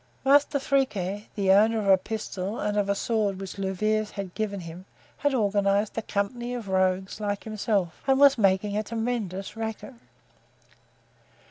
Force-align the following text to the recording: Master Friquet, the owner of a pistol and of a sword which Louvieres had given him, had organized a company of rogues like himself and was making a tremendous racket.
Master 0.25 0.57
Friquet, 0.57 1.27
the 1.35 1.51
owner 1.51 1.77
of 1.77 1.85
a 1.87 1.95
pistol 1.95 2.59
and 2.59 2.75
of 2.75 2.89
a 2.89 2.95
sword 2.95 3.39
which 3.39 3.59
Louvieres 3.59 4.09
had 4.13 4.33
given 4.33 4.61
him, 4.61 4.85
had 5.17 5.35
organized 5.35 5.95
a 5.95 6.01
company 6.01 6.55
of 6.55 6.69
rogues 6.69 7.19
like 7.19 7.43
himself 7.43 8.01
and 8.07 8.17
was 8.19 8.35
making 8.35 8.75
a 8.75 8.81
tremendous 8.81 9.55
racket. 9.55 9.93